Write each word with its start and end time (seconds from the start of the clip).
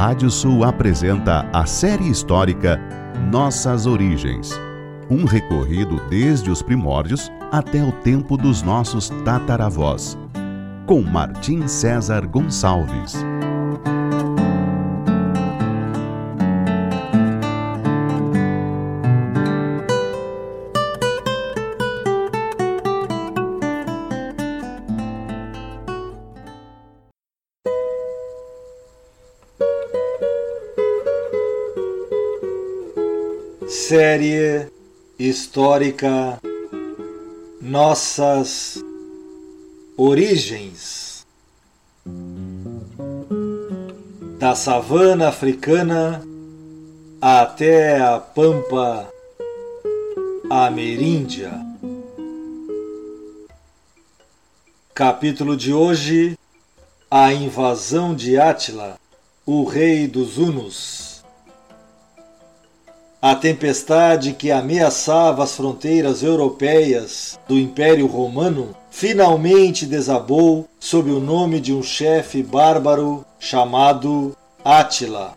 Rádio 0.00 0.30
Sul 0.30 0.64
apresenta 0.64 1.46
a 1.52 1.66
série 1.66 2.08
histórica 2.08 2.80
Nossas 3.30 3.84
Origens. 3.84 4.50
Um 5.10 5.26
recorrido 5.26 6.00
desde 6.08 6.50
os 6.50 6.62
primórdios 6.62 7.30
até 7.52 7.84
o 7.84 7.92
tempo 7.92 8.38
dos 8.38 8.62
nossos 8.62 9.10
tataravós. 9.26 10.16
Com 10.86 11.02
Martim 11.02 11.68
César 11.68 12.26
Gonçalves. 12.26 13.14
Série 33.90 34.68
histórica 35.18 36.40
Nossas 37.60 38.78
Origens 39.96 41.26
da 44.38 44.54
savana 44.54 45.26
africana 45.26 46.22
até 47.20 48.00
a 48.00 48.20
pampa 48.20 49.12
ameríndia. 50.48 51.50
Capítulo 54.94 55.56
de 55.56 55.72
hoje: 55.72 56.38
A 57.10 57.32
invasão 57.34 58.14
de 58.14 58.38
Átila, 58.38 59.00
o 59.44 59.64
rei 59.64 60.06
dos 60.06 60.38
Hunos. 60.38 61.09
A 63.22 63.34
tempestade 63.34 64.32
que 64.32 64.50
ameaçava 64.50 65.44
as 65.44 65.54
fronteiras 65.54 66.22
europeias 66.22 67.38
do 67.46 67.58
Império 67.58 68.06
Romano 68.06 68.74
finalmente 68.90 69.84
desabou 69.84 70.66
sob 70.78 71.10
o 71.10 71.20
nome 71.20 71.60
de 71.60 71.74
um 71.74 71.82
chefe 71.82 72.42
bárbaro 72.42 73.22
chamado 73.38 74.34
Átila. 74.64 75.34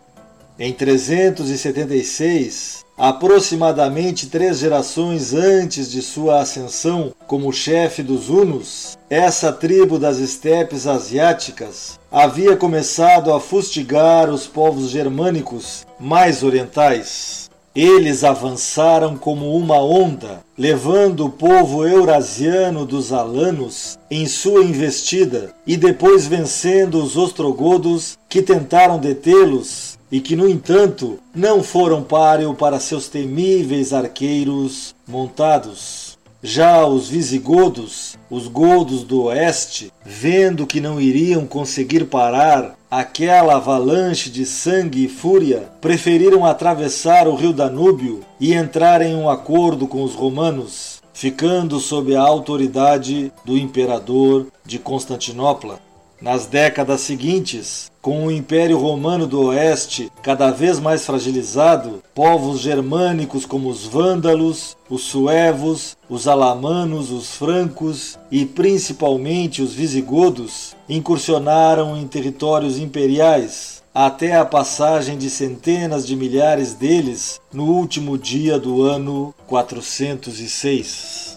Em 0.58 0.72
376, 0.72 2.86
aproximadamente 2.96 4.28
três 4.28 4.60
gerações 4.60 5.34
antes 5.34 5.90
de 5.90 6.00
sua 6.00 6.40
ascensão 6.40 7.12
como 7.26 7.52
chefe 7.52 8.02
dos 8.02 8.30
Hunos, 8.30 8.96
essa 9.10 9.52
tribo 9.52 9.98
das 9.98 10.16
estepes 10.16 10.86
asiáticas 10.86 12.00
havia 12.10 12.56
começado 12.56 13.30
a 13.30 13.38
fustigar 13.38 14.30
os 14.30 14.46
povos 14.46 14.88
germânicos 14.88 15.84
mais 16.00 16.42
orientais. 16.42 17.44
Eles 17.74 18.22
avançaram 18.22 19.16
como 19.16 19.56
uma 19.56 19.82
onda, 19.82 20.44
levando 20.56 21.26
o 21.26 21.30
povo 21.30 21.84
eurasiano 21.84 22.86
dos 22.86 23.12
alanos 23.12 23.98
em 24.08 24.26
sua 24.26 24.62
investida 24.62 25.52
e 25.66 25.76
depois 25.76 26.24
vencendo 26.24 27.02
os 27.02 27.16
ostrogodos 27.16 28.16
que 28.28 28.40
tentaram 28.40 28.96
detê-los 28.98 29.98
e 30.08 30.20
que, 30.20 30.36
no 30.36 30.48
entanto, 30.48 31.18
não 31.34 31.64
foram 31.64 32.00
páreo 32.00 32.54
para 32.54 32.78
seus 32.78 33.08
temíveis 33.08 33.92
arqueiros 33.92 34.94
montados. 35.08 36.03
Já 36.46 36.86
os 36.86 37.08
visigodos, 37.08 38.18
os 38.30 38.48
godos 38.48 39.02
do 39.02 39.22
oeste, 39.22 39.90
vendo 40.04 40.66
que 40.66 40.78
não 40.78 41.00
iriam 41.00 41.46
conseguir 41.46 42.04
parar 42.04 42.76
aquela 42.90 43.54
avalanche 43.54 44.28
de 44.28 44.44
sangue 44.44 45.06
e 45.06 45.08
fúria, 45.08 45.70
preferiram 45.80 46.44
atravessar 46.44 47.26
o 47.26 47.34
rio 47.34 47.50
Danúbio 47.50 48.20
e 48.38 48.52
entrar 48.52 49.00
em 49.00 49.14
um 49.14 49.30
acordo 49.30 49.88
com 49.88 50.02
os 50.02 50.14
romanos, 50.14 51.00
ficando 51.14 51.80
sob 51.80 52.14
a 52.14 52.20
autoridade 52.20 53.32
do 53.42 53.56
imperador 53.56 54.48
de 54.66 54.78
Constantinopla. 54.78 55.78
Nas 56.24 56.46
décadas 56.46 57.02
seguintes, 57.02 57.92
com 58.00 58.24
o 58.24 58.30
Império 58.30 58.78
Romano 58.78 59.26
do 59.26 59.42
Oeste 59.48 60.10
cada 60.22 60.50
vez 60.50 60.80
mais 60.80 61.04
fragilizado, 61.04 62.02
povos 62.14 62.60
germânicos 62.60 63.44
como 63.44 63.68
os 63.68 63.84
vândalos, 63.84 64.74
os 64.88 65.02
suevos, 65.02 65.98
os 66.08 66.26
alamanos, 66.26 67.10
os 67.10 67.34
francos 67.34 68.18
e 68.30 68.46
principalmente 68.46 69.60
os 69.60 69.74
visigodos 69.74 70.74
incursionaram 70.88 71.94
em 71.94 72.06
territórios 72.06 72.78
imperiais, 72.78 73.82
até 73.94 74.34
a 74.34 74.46
passagem 74.46 75.18
de 75.18 75.28
centenas 75.28 76.06
de 76.06 76.16
milhares 76.16 76.72
deles 76.72 77.38
no 77.52 77.66
último 77.66 78.16
dia 78.16 78.58
do 78.58 78.80
ano 78.80 79.34
406. 79.46 81.33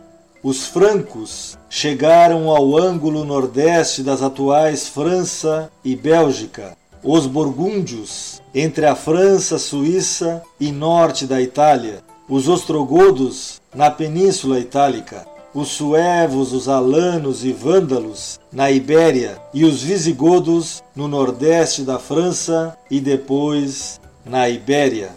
Os 0.50 0.66
francos 0.66 1.58
chegaram 1.70 2.50
ao 2.50 2.78
ângulo 2.78 3.26
nordeste 3.26 4.02
das 4.02 4.22
atuais 4.22 4.88
França 4.88 5.70
e 5.84 5.94
Bélgica. 5.94 6.78
Os 7.04 7.28
burgúndios, 7.28 8.42
entre 8.56 8.86
a 8.86 8.96
França, 8.96 9.60
Suíça 9.60 10.42
e 10.58 10.72
norte 10.72 11.26
da 11.26 11.42
Itália. 11.42 12.02
Os 12.30 12.48
ostrogodos, 12.48 13.60
na 13.76 13.92
Península 13.92 14.58
Itálica. 14.58 15.28
Os 15.54 15.68
suevos, 15.68 16.54
os 16.54 16.70
alanos 16.70 17.44
e 17.44 17.52
vândalos, 17.52 18.40
na 18.50 18.72
Ibéria. 18.72 19.42
E 19.54 19.66
os 19.66 19.84
visigodos, 19.84 20.82
no 20.96 21.10
nordeste 21.10 21.82
da 21.82 22.00
França 22.00 22.74
e 22.90 23.02
depois 23.02 24.00
na 24.24 24.48
Ibéria. 24.48 25.12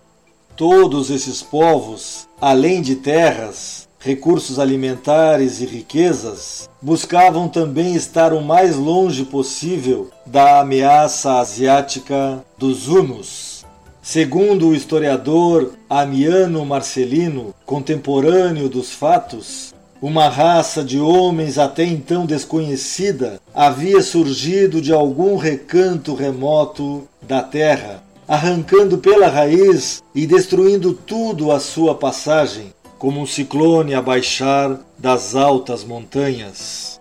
Todos 0.56 1.08
esses 1.08 1.40
povos, 1.40 2.26
além 2.40 2.82
de 2.82 2.96
terras, 2.96 3.88
recursos 4.00 4.58
alimentares 4.58 5.60
e 5.60 5.66
riquezas, 5.66 6.68
buscavam 6.80 7.48
também 7.48 7.94
estar 7.94 8.32
o 8.32 8.42
mais 8.42 8.76
longe 8.76 9.24
possível 9.24 10.10
da 10.24 10.60
ameaça 10.60 11.34
asiática 11.34 12.42
dos 12.56 12.88
Hunos. 12.88 13.64
Segundo 14.02 14.68
o 14.68 14.74
historiador 14.74 15.74
Amiano 15.88 16.64
Marcelino, 16.64 17.54
contemporâneo 17.66 18.70
dos 18.70 18.90
fatos, 18.90 19.74
uma 20.00 20.30
raça 20.30 20.82
de 20.82 20.98
homens 20.98 21.58
até 21.58 21.84
então 21.84 22.24
desconhecida 22.24 23.38
havia 23.54 24.00
surgido 24.00 24.80
de 24.80 24.94
algum 24.94 25.36
recanto 25.36 26.14
remoto 26.14 27.06
da 27.20 27.42
terra, 27.42 28.02
arrancando 28.26 28.96
pela 28.96 29.28
raiz 29.28 30.02
e 30.14 30.26
destruindo 30.26 30.94
tudo 30.94 31.52
à 31.52 31.60
sua 31.60 31.94
passagem, 31.94 32.72
como 33.00 33.22
um 33.22 33.26
ciclone 33.26 33.94
a 33.94 34.02
baixar 34.02 34.78
das 34.98 35.34
altas 35.34 35.82
montanhas. 35.82 37.00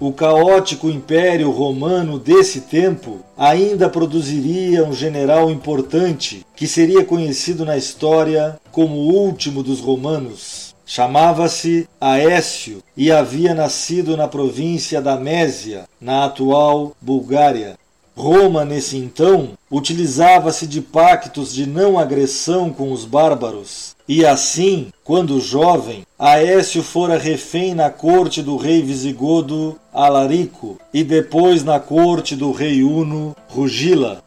O 0.00 0.12
caótico 0.12 0.90
império 0.90 1.52
romano 1.52 2.18
desse 2.18 2.62
tempo 2.62 3.20
ainda 3.36 3.88
produziria 3.88 4.84
um 4.84 4.92
general 4.92 5.52
importante 5.52 6.44
que 6.56 6.66
seria 6.66 7.04
conhecido 7.04 7.64
na 7.64 7.76
história 7.76 8.58
como 8.72 8.96
o 8.96 9.14
último 9.14 9.62
dos 9.62 9.78
romanos. 9.78 10.74
Chamava-se 10.84 11.88
Aécio 12.00 12.82
e 12.96 13.12
havia 13.12 13.54
nascido 13.54 14.16
na 14.16 14.26
província 14.26 15.00
da 15.00 15.16
Mésia, 15.16 15.84
na 16.00 16.24
atual 16.24 16.96
Bulgária. 17.00 17.78
Roma, 18.18 18.64
nesse 18.64 18.96
então, 18.96 19.50
utilizava-se 19.70 20.66
de 20.66 20.80
pactos 20.80 21.54
de 21.54 21.66
não 21.66 21.96
agressão 21.96 22.70
com 22.70 22.90
os 22.90 23.04
bárbaros, 23.04 23.94
e 24.08 24.26
assim, 24.26 24.88
quando 25.04 25.40
jovem, 25.40 26.04
Aécio 26.18 26.82
fora 26.82 27.16
refém 27.16 27.76
na 27.76 27.90
corte 27.90 28.42
do 28.42 28.56
rei 28.56 28.82
visigodo 28.82 29.78
Alarico 29.94 30.80
e 30.92 31.04
depois 31.04 31.62
na 31.62 31.78
corte 31.78 32.34
do 32.34 32.50
rei 32.50 32.82
Uno 32.82 33.36
Rugila. 33.50 34.20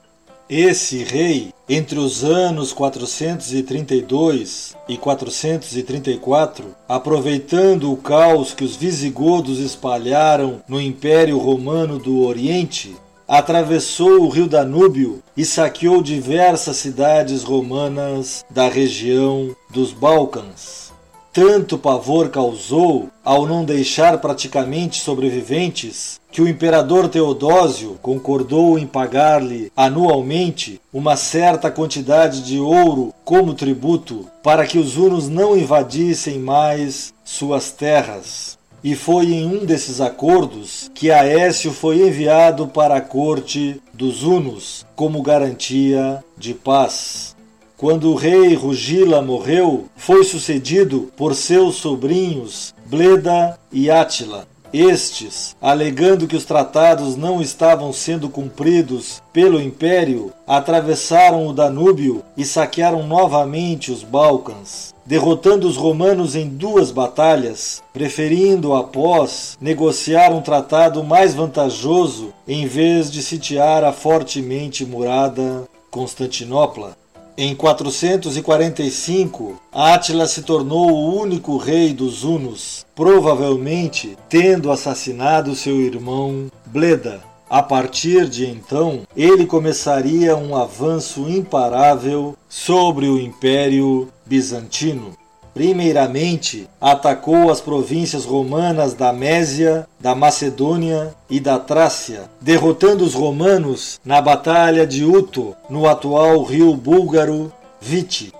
Esse 0.49 1.03
rei, 1.03 1.49
entre 1.67 1.99
os 1.99 2.23
anos 2.23 2.71
432 2.71 4.73
e 4.87 4.95
434, 4.95 6.63
aproveitando 6.87 7.91
o 7.91 7.97
caos 7.97 8.53
que 8.53 8.63
os 8.63 8.77
visigodos 8.77 9.59
espalharam 9.59 10.61
no 10.65 10.79
Império 10.79 11.37
Romano 11.37 11.99
do 11.99 12.21
Oriente, 12.21 12.95
atravessou 13.31 14.23
o 14.23 14.27
rio 14.27 14.45
Danúbio 14.45 15.23
e 15.37 15.45
saqueou 15.45 16.01
diversas 16.01 16.75
cidades 16.75 17.43
romanas 17.43 18.43
da 18.49 18.67
região 18.67 19.55
dos 19.69 19.93
Balcãs. 19.93 20.91
Tanto 21.31 21.77
pavor 21.77 22.27
causou 22.27 23.07
ao 23.23 23.47
não 23.47 23.63
deixar 23.63 24.17
praticamente 24.17 24.99
sobreviventes 24.99 26.19
que 26.29 26.41
o 26.41 26.47
imperador 26.47 27.07
Teodósio 27.07 27.97
concordou 28.01 28.77
em 28.77 28.85
pagar-lhe 28.85 29.71
anualmente 29.77 30.81
uma 30.91 31.15
certa 31.15 31.71
quantidade 31.71 32.41
de 32.43 32.59
ouro 32.59 33.13
como 33.23 33.53
tributo 33.53 34.27
para 34.43 34.67
que 34.67 34.77
os 34.77 34.97
hunos 34.97 35.29
não 35.29 35.57
invadissem 35.57 36.37
mais 36.37 37.13
suas 37.23 37.71
terras. 37.71 38.59
E 38.83 38.95
foi 38.95 39.33
em 39.33 39.45
um 39.45 39.65
desses 39.65 40.01
acordos 40.01 40.89
que 40.93 41.11
Aécio 41.11 41.71
foi 41.71 42.07
enviado 42.07 42.67
para 42.67 42.95
a 42.95 43.01
corte 43.01 43.81
dos 43.93 44.23
Hunos 44.23 44.85
como 44.95 45.21
garantia 45.21 46.23
de 46.37 46.53
paz. 46.53 47.35
Quando 47.77 48.11
o 48.11 48.15
rei 48.15 48.53
Rugila 48.53 49.21
morreu, 49.21 49.85
foi 49.95 50.23
sucedido 50.23 51.11
por 51.17 51.33
seus 51.33 51.75
sobrinhos 51.75 52.75
Bleda 52.85 53.57
e 53.71 53.89
Átila, 53.89 54.47
estes, 54.73 55.55
alegando 55.61 56.27
que 56.27 56.35
os 56.35 56.45
tratados 56.45 57.15
não 57.15 57.41
estavam 57.41 57.91
sendo 57.91 58.29
cumpridos 58.29 59.21
pelo 59.33 59.61
império, 59.61 60.31
atravessaram 60.47 61.47
o 61.47 61.53
Danúbio 61.53 62.23
e 62.37 62.45
saquearam 62.45 63.05
novamente 63.07 63.91
os 63.91 64.03
Balcãs, 64.03 64.93
derrotando 65.05 65.67
os 65.67 65.77
romanos 65.77 66.35
em 66.35 66.47
duas 66.47 66.91
batalhas, 66.91 67.83
preferindo 67.93 68.73
após 68.73 69.57
negociar 69.59 70.31
um 70.31 70.41
tratado 70.41 71.03
mais 71.03 71.33
vantajoso 71.33 72.33
em 72.47 72.65
vez 72.65 73.11
de 73.11 73.21
sitiar 73.21 73.83
a 73.83 73.91
fortemente 73.91 74.85
murada 74.85 75.67
Constantinopla. 75.89 77.00
Em 77.43 77.55
445, 77.55 79.59
Átila 79.73 80.27
se 80.27 80.43
tornou 80.43 80.91
o 80.91 81.19
único 81.19 81.57
rei 81.57 81.91
dos 81.91 82.23
Hunos, 82.23 82.85
provavelmente 82.95 84.15
tendo 84.29 84.71
assassinado 84.71 85.55
seu 85.55 85.81
irmão 85.81 86.51
Bleda. 86.67 87.19
A 87.49 87.63
partir 87.63 88.29
de 88.29 88.45
então, 88.45 89.07
ele 89.17 89.47
começaria 89.47 90.37
um 90.37 90.55
avanço 90.55 91.27
imparável 91.27 92.37
sobre 92.47 93.07
o 93.07 93.19
Império 93.19 94.07
Bizantino. 94.23 95.17
Primeiramente, 95.53 96.69
atacou 96.79 97.51
as 97.51 97.59
províncias 97.59 98.23
romanas 98.23 98.93
da 98.93 99.11
Mésia, 99.11 99.85
da 99.99 100.15
Macedônia 100.15 101.13
e 101.29 101.39
da 101.39 101.59
Trácia, 101.59 102.29
derrotando 102.39 103.03
os 103.03 103.13
romanos 103.13 103.99
na 104.03 104.21
Batalha 104.21 104.87
de 104.87 105.03
Uto, 105.03 105.55
no 105.69 105.87
atual 105.87 106.41
rio 106.43 106.73
búlgaro 106.75 107.51
Viti. 107.81 108.33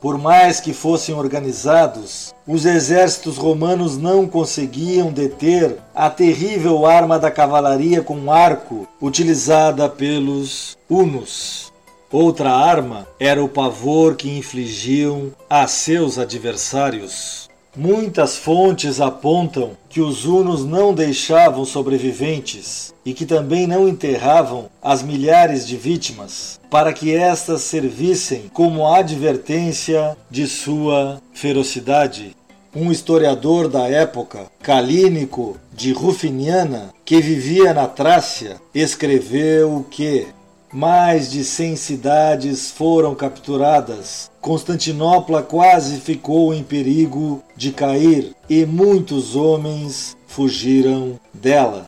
Por 0.00 0.18
mais 0.18 0.60
que 0.60 0.74
fossem 0.74 1.14
organizados, 1.14 2.34
os 2.46 2.66
exércitos 2.66 3.38
romanos 3.38 3.96
não 3.96 4.26
conseguiam 4.26 5.10
deter 5.10 5.78
a 5.94 6.10
terrível 6.10 6.84
arma 6.84 7.18
da 7.18 7.30
cavalaria 7.30 8.02
com 8.02 8.30
arco 8.30 8.86
utilizada 9.00 9.88
pelos 9.88 10.76
hunos. 10.90 11.72
Outra 12.14 12.52
arma 12.52 13.08
era 13.18 13.42
o 13.42 13.48
pavor 13.48 14.14
que 14.14 14.38
infligiam 14.38 15.32
a 15.50 15.66
seus 15.66 16.16
adversários. 16.16 17.50
Muitas 17.76 18.36
fontes 18.36 19.00
apontam 19.00 19.72
que 19.88 20.00
os 20.00 20.24
hunos 20.24 20.64
não 20.64 20.94
deixavam 20.94 21.64
sobreviventes 21.64 22.94
e 23.04 23.12
que 23.12 23.26
também 23.26 23.66
não 23.66 23.88
enterravam 23.88 24.66
as 24.80 25.02
milhares 25.02 25.66
de 25.66 25.76
vítimas, 25.76 26.60
para 26.70 26.92
que 26.92 27.12
estas 27.12 27.62
servissem 27.62 28.48
como 28.52 28.86
advertência 28.86 30.16
de 30.30 30.46
sua 30.46 31.20
ferocidade. 31.32 32.36
Um 32.72 32.92
historiador 32.92 33.66
da 33.66 33.88
época, 33.88 34.46
Calínico 34.62 35.56
de 35.72 35.92
Rufiniana, 35.92 36.94
que 37.04 37.20
vivia 37.20 37.74
na 37.74 37.88
Trácia, 37.88 38.60
escreveu 38.72 39.84
que 39.90 40.28
mais 40.74 41.30
de 41.30 41.44
100 41.44 41.76
cidades 41.76 42.72
foram 42.72 43.14
capturadas. 43.14 44.28
Constantinopla 44.40 45.40
quase 45.40 46.00
ficou 46.00 46.52
em 46.52 46.64
perigo 46.64 47.40
de 47.56 47.70
cair 47.70 48.34
e 48.50 48.66
muitos 48.66 49.36
homens 49.36 50.16
fugiram 50.26 51.20
dela. 51.32 51.84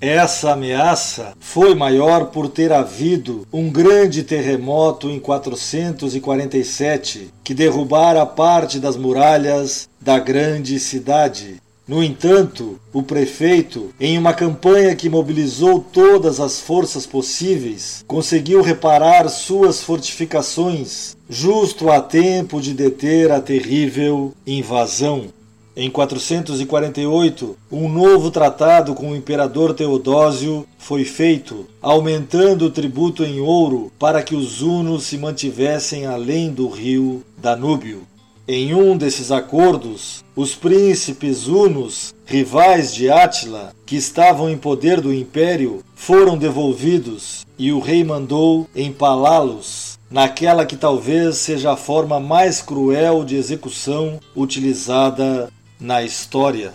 Essa 0.00 0.52
ameaça 0.52 1.34
foi 1.38 1.74
maior 1.74 2.26
por 2.26 2.48
ter 2.48 2.72
havido 2.72 3.46
um 3.52 3.70
grande 3.70 4.24
terremoto 4.24 5.08
em 5.08 5.20
447 5.20 7.30
que 7.44 7.54
derrubara 7.54 8.26
parte 8.26 8.80
das 8.80 8.96
muralhas 8.96 9.88
da 10.00 10.18
grande 10.18 10.80
cidade. 10.80 11.60
No 11.88 12.02
entanto, 12.02 12.78
o 12.92 13.02
prefeito, 13.02 13.94
em 13.98 14.18
uma 14.18 14.34
campanha 14.34 14.94
que 14.94 15.08
mobilizou 15.08 15.80
todas 15.80 16.38
as 16.38 16.60
forças 16.60 17.06
possíveis, 17.06 18.04
conseguiu 18.06 18.60
reparar 18.60 19.26
suas 19.30 19.82
fortificações 19.82 21.16
justo 21.30 21.90
a 21.90 22.02
tempo 22.02 22.60
de 22.60 22.74
deter 22.74 23.32
a 23.32 23.40
terrível 23.40 24.34
invasão. 24.46 25.28
Em 25.74 25.88
448, 25.88 27.56
um 27.72 27.88
novo 27.88 28.30
tratado 28.30 28.94
com 28.94 29.12
o 29.12 29.16
imperador 29.16 29.72
Teodósio 29.72 30.66
foi 30.76 31.04
feito, 31.04 31.66
aumentando 31.80 32.66
o 32.66 32.70
tributo 32.70 33.24
em 33.24 33.40
ouro 33.40 33.90
para 33.98 34.22
que 34.22 34.34
os 34.34 34.60
hunos 34.60 35.04
se 35.04 35.16
mantivessem 35.16 36.04
além 36.04 36.50
do 36.50 36.68
rio 36.68 37.22
Danúbio. 37.38 38.02
Em 38.50 38.72
um 38.72 38.96
desses 38.96 39.30
acordos, 39.30 40.24
os 40.34 40.54
príncipes 40.54 41.46
hunos, 41.46 42.14
rivais 42.24 42.94
de 42.94 43.10
Átila, 43.10 43.74
que 43.84 43.94
estavam 43.94 44.48
em 44.48 44.56
poder 44.56 45.02
do 45.02 45.12
império, 45.12 45.84
foram 45.94 46.38
devolvidos 46.38 47.46
e 47.58 47.70
o 47.70 47.78
rei 47.78 48.02
mandou 48.02 48.66
empalá-los 48.74 49.98
naquela 50.10 50.64
que 50.64 50.78
talvez 50.78 51.36
seja 51.36 51.72
a 51.72 51.76
forma 51.76 52.18
mais 52.18 52.62
cruel 52.62 53.22
de 53.22 53.36
execução 53.36 54.18
utilizada 54.34 55.52
na 55.78 56.02
história. 56.02 56.72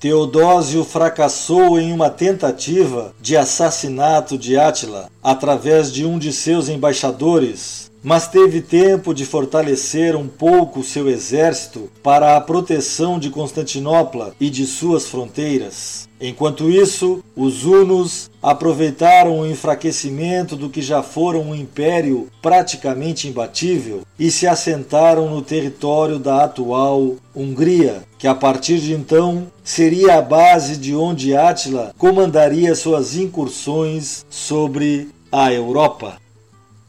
Teodósio 0.00 0.82
fracassou 0.84 1.78
em 1.78 1.92
uma 1.92 2.10
tentativa 2.10 3.14
de 3.22 3.36
assassinato 3.36 4.36
de 4.36 4.56
Átila 4.56 5.08
através 5.22 5.92
de 5.92 6.04
um 6.04 6.18
de 6.18 6.32
seus 6.32 6.68
embaixadores, 6.68 7.90
mas 8.04 8.28
teve 8.28 8.60
tempo 8.60 9.14
de 9.14 9.24
fortalecer 9.24 10.14
um 10.14 10.28
pouco 10.28 10.84
seu 10.84 11.08
exército 11.08 11.90
para 12.02 12.36
a 12.36 12.40
proteção 12.40 13.18
de 13.18 13.30
Constantinopla 13.30 14.34
e 14.38 14.50
de 14.50 14.66
suas 14.66 15.08
fronteiras. 15.08 16.06
Enquanto 16.20 16.70
isso, 16.70 17.24
os 17.34 17.64
hunos 17.64 18.30
aproveitaram 18.42 19.40
o 19.40 19.46
enfraquecimento 19.46 20.54
do 20.54 20.68
que 20.68 20.82
já 20.82 21.02
fora 21.02 21.38
um 21.38 21.54
império 21.54 22.28
praticamente 22.42 23.26
imbatível 23.26 24.02
e 24.18 24.30
se 24.30 24.46
assentaram 24.46 25.30
no 25.30 25.40
território 25.40 26.18
da 26.18 26.44
atual 26.44 27.16
Hungria, 27.34 28.02
que 28.18 28.28
a 28.28 28.34
partir 28.34 28.78
de 28.80 28.92
então 28.92 29.46
seria 29.62 30.18
a 30.18 30.22
base 30.22 30.76
de 30.76 30.94
onde 30.94 31.34
Átila 31.34 31.94
comandaria 31.96 32.74
suas 32.74 33.16
incursões 33.16 34.26
sobre 34.28 35.08
a 35.32 35.52
Europa. 35.52 36.23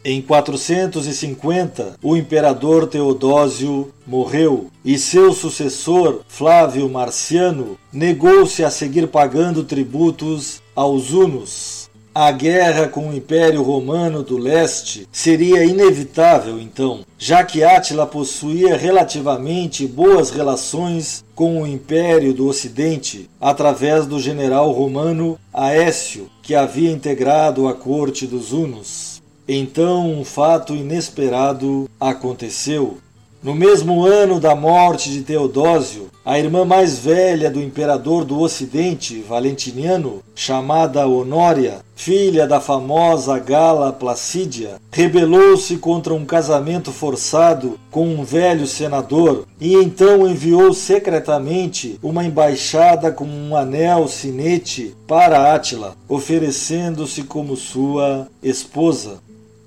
Em 0.07 0.21
450, 0.21 1.95
o 2.03 2.15
imperador 2.15 2.85
Teodósio 2.85 3.91
morreu 4.05 4.69
e 4.85 5.00
seu 5.00 5.33
sucessor, 5.33 6.21
Flávio 6.27 6.88
Marciano, 6.88 7.75
negou-se 7.91 8.63
a 8.63 8.69
seguir 8.69 9.07
pagando 9.07 9.63
tributos 9.63 10.62
aos 10.75 11.09
hunos. 11.12 11.89
A 12.13 12.31
guerra 12.31 12.88
com 12.88 13.09
o 13.09 13.15
Império 13.15 13.63
Romano 13.63 14.21
do 14.21 14.38
Leste 14.38 15.07
seria 15.12 15.65
inevitável 15.65 16.59
então, 16.59 17.00
já 17.17 17.43
que 17.43 17.63
Átila 17.63 18.05
possuía 18.05 18.77
relativamente 18.77 19.88
boas 19.88 20.29
relações 20.29 21.25
com 21.33 21.63
o 21.63 21.67
Império 21.67 22.31
do 22.31 22.47
Ocidente 22.47 23.27
através 23.41 24.05
do 24.05 24.19
general 24.19 24.71
romano 24.71 25.39
Aécio, 25.51 26.29
que 26.43 26.53
havia 26.53 26.91
integrado 26.91 27.67
a 27.67 27.74
corte 27.74 28.27
dos 28.27 28.53
hunos. 28.53 29.14
Então 29.48 30.12
um 30.12 30.25
fato 30.25 30.74
inesperado 30.74 31.90
aconteceu. 32.00 32.98
No 33.46 33.54
mesmo 33.54 34.04
ano 34.04 34.40
da 34.40 34.56
morte 34.56 35.12
de 35.12 35.22
Teodósio, 35.22 36.10
a 36.25 36.40
irmã 36.40 36.66
mais 36.66 36.98
velha 36.98 37.52
do 37.52 37.62
imperador 37.62 38.25
do 38.25 38.40
Ocidente, 38.40 39.22
Valentiniano, 39.22 40.24
chamada 40.34 41.06
Honória, 41.06 41.86
filha 41.96 42.48
da 42.48 42.60
famosa 42.60 43.38
Gala 43.38 43.94
Placídia, 43.94 44.82
rebelou-se 44.92 45.78
contra 45.78 46.16
um 46.16 46.25
casamento 46.25 46.92
forçado 46.92 47.80
com 47.92 48.08
um 48.08 48.24
velho 48.24 48.66
senador 48.66 49.46
e 49.62 49.75
então 49.75 50.28
enviou 50.28 50.74
secretamente 50.74 52.00
uma 52.02 52.25
embaixada 52.25 53.12
com 53.12 53.25
um 53.25 53.56
anel 53.56 54.08
sinete 54.08 54.96
para 55.08 55.54
Átila, 55.54 55.96
oferecendo-se 56.10 57.22
como 57.22 57.56
sua 57.56 58.28
esposa. 58.42 59.20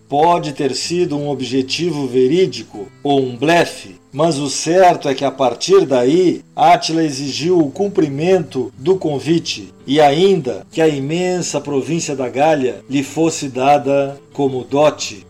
Pode 0.09 0.55
ter 0.55 0.75
sido 0.75 1.19
um 1.19 1.29
objetivo 1.29 2.07
verídico 2.07 2.89
ou 3.03 3.21
um 3.21 3.37
blefe, 3.37 3.97
mas 4.11 4.39
o 4.39 4.49
certo 4.49 5.07
é 5.07 5.15
que 5.15 5.25
a 5.25 5.31
partir 5.31 5.85
daí 5.85 6.43
Átila 6.57 7.05
exigiu 7.05 7.59
o 7.59 7.71
cumprimento 7.71 8.73
do 8.79 8.97
convite 8.97 9.73
e 9.87 10.01
ainda 10.01 10.67
que 10.73 10.81
a 10.81 10.89
imensa 10.89 11.61
província 11.61 12.17
da 12.17 12.27
Gália 12.27 12.83
lhe 12.89 13.03
fosse 13.03 13.51
dada 13.51 14.19
como 14.33 14.65
dote. 14.65 15.27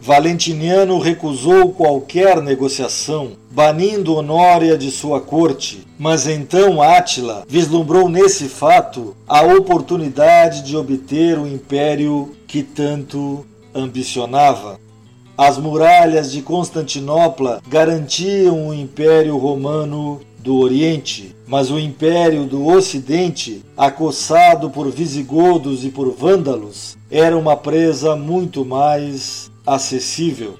Valentiniano 0.00 0.98
recusou 0.98 1.70
qualquer 1.72 2.40
negociação, 2.42 3.32
banindo 3.50 4.14
Honória 4.14 4.76
de 4.76 4.90
sua 4.90 5.20
corte, 5.20 5.86
mas 5.98 6.26
então 6.26 6.80
Átila 6.80 7.44
vislumbrou 7.48 8.08
nesse 8.08 8.44
fato 8.44 9.16
a 9.26 9.42
oportunidade 9.42 10.62
de 10.62 10.76
obter 10.76 11.38
o 11.38 11.48
império 11.48 12.36
que 12.46 12.62
tanto 12.62 13.44
ambicionava. 13.78 14.80
As 15.36 15.56
muralhas 15.56 16.32
de 16.32 16.42
Constantinopla 16.42 17.62
garantiam 17.68 18.68
o 18.68 18.74
Império 18.74 19.36
Romano 19.36 20.20
do 20.38 20.56
Oriente, 20.56 21.34
mas 21.46 21.70
o 21.70 21.78
Império 21.78 22.44
do 22.44 22.66
Ocidente, 22.66 23.64
acossado 23.76 24.70
por 24.70 24.90
visigodos 24.90 25.84
e 25.84 25.90
por 25.90 26.10
vândalos, 26.10 26.96
era 27.10 27.36
uma 27.36 27.56
presa 27.56 28.16
muito 28.16 28.64
mais 28.64 29.50
acessível. 29.66 30.54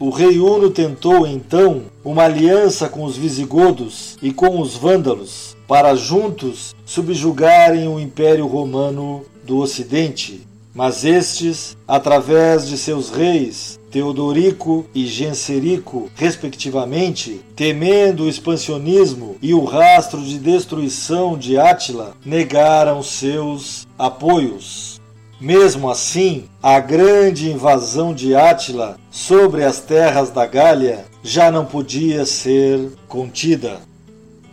O 0.00 0.10
rei 0.10 0.38
Uno 0.38 0.70
tentou 0.70 1.26
então 1.26 1.82
uma 2.04 2.22
aliança 2.22 2.88
com 2.88 3.04
os 3.04 3.16
visigodos 3.16 4.16
e 4.22 4.32
com 4.32 4.60
os 4.60 4.76
vândalos 4.76 5.56
para 5.66 5.94
juntos 5.96 6.74
subjugarem 6.86 7.88
o 7.88 7.98
Império 7.98 8.46
Romano 8.46 9.24
do 9.44 9.58
Ocidente, 9.58 10.46
mas 10.74 11.04
estes, 11.04 11.76
através 11.86 12.68
de 12.68 12.76
seus 12.78 13.10
reis 13.10 13.78
Teodorico 13.90 14.86
e 14.94 15.06
Genserico, 15.06 16.10
respectivamente, 16.14 17.40
temendo 17.56 18.24
o 18.24 18.28
expansionismo 18.28 19.36
e 19.40 19.54
o 19.54 19.64
rastro 19.64 20.20
de 20.22 20.38
destruição 20.38 21.38
de 21.38 21.58
Átila, 21.58 22.14
negaram 22.24 23.02
seus 23.02 23.86
apoios. 23.98 25.00
Mesmo 25.40 25.88
assim, 25.88 26.44
a 26.62 26.80
grande 26.80 27.50
invasão 27.50 28.12
de 28.12 28.34
Átila 28.34 28.98
sobre 29.10 29.64
as 29.64 29.78
terras 29.80 30.30
da 30.30 30.44
Gália 30.44 31.04
já 31.22 31.50
não 31.50 31.64
podia 31.64 32.26
ser 32.26 32.92
contida. 33.06 33.80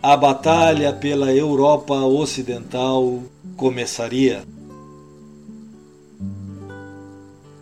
A 0.02 0.16
batalha 0.16 0.92
pela 0.92 1.32
Europa 1.32 1.94
Ocidental 1.94 3.20
começaria. 3.56 4.44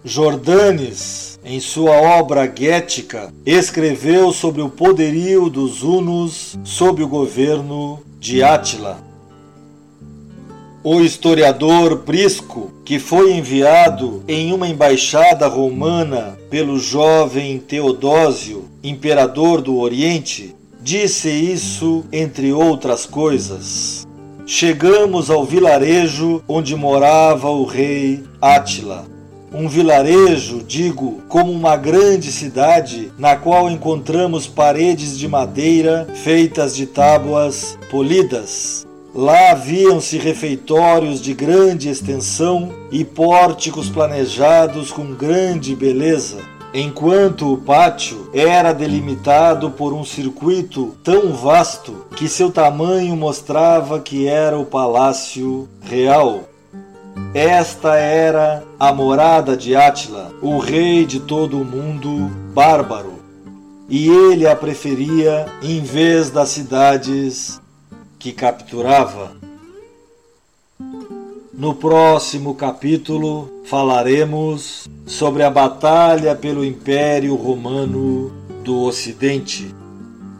Jordanes, 0.06 1.40
em 1.42 1.58
sua 1.58 1.92
obra 1.92 2.44
Guética, 2.44 3.32
escreveu 3.46 4.32
sobre 4.32 4.60
o 4.60 4.68
poderio 4.68 5.48
dos 5.48 5.82
hunos 5.82 6.58
sob 6.62 7.02
o 7.02 7.08
governo 7.08 8.02
de 8.20 8.42
Átila. 8.42 8.98
O 10.82 11.00
historiador 11.00 12.00
Prisco, 12.00 12.70
que 12.84 12.98
foi 12.98 13.32
enviado 13.32 14.22
em 14.28 14.52
uma 14.52 14.68
embaixada 14.68 15.48
romana 15.48 16.38
pelo 16.50 16.78
jovem 16.78 17.58
Teodósio, 17.58 18.68
imperador 18.82 19.62
do 19.62 19.78
Oriente, 19.78 20.54
disse 20.82 21.30
isso 21.30 22.04
entre 22.12 22.52
outras 22.52 23.06
coisas. 23.06 24.06
Chegamos 24.44 25.30
ao 25.30 25.46
vilarejo 25.46 26.44
onde 26.46 26.76
morava 26.76 27.48
o 27.48 27.64
rei 27.64 28.22
Átila. 28.38 29.13
Um 29.54 29.68
vilarejo, 29.68 30.62
digo, 30.62 31.22
como 31.28 31.52
uma 31.52 31.76
grande 31.76 32.32
cidade 32.32 33.12
na 33.16 33.36
qual 33.36 33.70
encontramos 33.70 34.46
paredes 34.46 35.16
de 35.16 35.28
madeira 35.28 36.06
feitas 36.12 36.74
de 36.74 36.86
tábuas 36.86 37.78
polidas 37.90 38.84
Lá 39.14 39.52
haviam-se 39.52 40.18
refeitórios 40.18 41.22
de 41.22 41.32
grande 41.34 41.88
extensão 41.88 42.72
e 42.90 43.04
pórticos 43.04 43.88
planejados 43.88 44.90
com 44.90 45.14
grande 45.14 45.76
beleza, 45.76 46.38
enquanto 46.74 47.52
o 47.52 47.56
pátio 47.56 48.28
era 48.34 48.72
delimitado 48.72 49.70
por 49.70 49.92
um 49.92 50.04
circuito 50.04 50.96
tão 51.04 51.32
vasto 51.32 52.06
que 52.16 52.26
seu 52.26 52.50
tamanho 52.50 53.14
mostrava 53.14 54.00
que 54.00 54.26
era 54.26 54.58
o 54.58 54.66
palácio 54.66 55.68
real. 55.80 56.48
Esta 57.34 57.96
era 57.96 58.64
a 58.78 58.92
morada 58.92 59.56
de 59.56 59.74
Átila, 59.74 60.32
o 60.40 60.58
rei 60.58 61.04
de 61.04 61.20
todo 61.20 61.60
o 61.60 61.64
mundo 61.64 62.30
bárbaro, 62.54 63.14
e 63.88 64.08
ele 64.08 64.46
a 64.46 64.54
preferia 64.54 65.46
em 65.62 65.80
vez 65.80 66.30
das 66.30 66.50
cidades 66.50 67.60
que 68.18 68.32
capturava. 68.32 69.32
No 71.52 71.74
próximo 71.74 72.54
capítulo 72.54 73.50
falaremos 73.64 74.88
sobre 75.06 75.42
a 75.42 75.50
batalha 75.50 76.34
pelo 76.34 76.64
Império 76.64 77.34
Romano 77.34 78.32
do 78.64 78.82
Ocidente. 78.82 79.74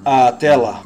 Até 0.05 0.57
lá! 0.57 0.83